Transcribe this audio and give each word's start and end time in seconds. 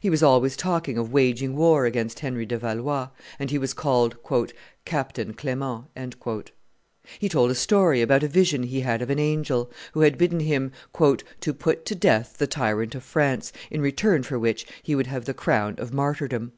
He 0.00 0.10
was 0.10 0.20
always 0.20 0.56
talking 0.56 0.98
of 0.98 1.12
waging 1.12 1.54
war 1.54 1.84
against 1.86 2.18
Henry 2.18 2.44
de 2.44 2.58
Valois, 2.58 3.10
and 3.38 3.50
he 3.52 3.56
was 3.56 3.72
called 3.72 4.16
"Captain 4.84 5.32
Clement." 5.32 5.84
He 7.20 7.28
told 7.28 7.52
a 7.52 7.54
story 7.54 8.02
about 8.02 8.24
a 8.24 8.26
vision 8.26 8.64
he 8.64 8.80
had 8.80 9.00
of 9.00 9.10
an 9.10 9.20
angel, 9.20 9.70
who 9.92 10.00
had 10.00 10.18
bidden 10.18 10.40
him 10.40 10.72
"to 11.40 11.54
put 11.54 11.84
to 11.86 11.94
death 11.94 12.34
the 12.38 12.48
tyrant 12.48 12.96
of 12.96 13.04
France, 13.04 13.52
in 13.70 13.80
return 13.80 14.24
for 14.24 14.40
which 14.40 14.66
he 14.82 14.96
would 14.96 15.06
have 15.06 15.24
the 15.26 15.34
crown 15.34 15.76
of 15.78 15.92
martyrdom." 15.94 16.50